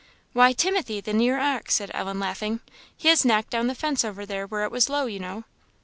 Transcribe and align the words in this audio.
"Why, 0.33 0.51
Timothy, 0.51 0.99
the 0.99 1.13
near 1.13 1.39
ox," 1.39 1.75
said 1.75 1.91
Ellen, 1.93 2.19
laughing; 2.19 2.61
"he 2.97 3.07
has 3.09 3.23
knocked 3.23 3.51
down 3.51 3.67
the 3.67 3.75
fence 3.75 4.03
over 4.03 4.25
there 4.25 4.47
where 4.47 4.63
it 4.63 4.71
was 4.71 4.89
low, 4.89 5.05
you 5.05 5.19
know." 5.19 5.43